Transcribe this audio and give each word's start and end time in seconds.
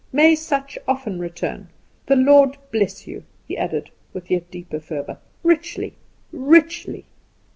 May 0.11 0.33
such 0.33 0.79
often 0.87 1.19
return. 1.19 1.69
The 2.07 2.15
Lord 2.15 2.57
bless 2.71 3.05
you!" 3.05 3.23
he 3.47 3.55
added, 3.55 3.91
with 4.13 4.31
yet 4.31 4.49
deeper 4.49 4.79
fervour, 4.79 5.19
"richly, 5.43 5.93
richly." 6.31 7.05